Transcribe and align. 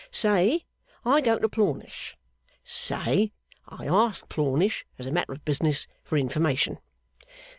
Say, 0.09 0.65
I 1.05 1.21
go 1.21 1.37
to 1.37 1.47
Plornish. 1.47 2.17
Say, 2.63 3.33
I 3.69 3.85
ask 3.85 4.27
Plornish 4.29 4.83
as 4.97 5.05
a 5.05 5.11
matter 5.11 5.31
of 5.33 5.45
business 5.45 5.85
for 6.03 6.17
information. 6.17 6.79